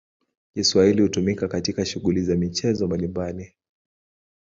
[0.53, 3.55] Kiswahili hutumika katika shughuli za michezo mbalimbali.